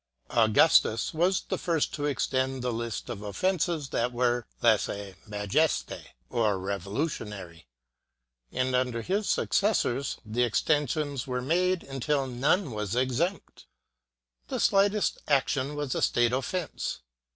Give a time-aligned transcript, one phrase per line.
[0.31, 6.57] Augustus was the first to extend the list of offences that were "16se majest^" or
[6.57, 7.67] revolutionary,
[8.51, 13.67] and under his sue 128 DESMOUUNS cessors the extensions were made until none was exempt.
[14.47, 17.01] The slightest action was a state offence.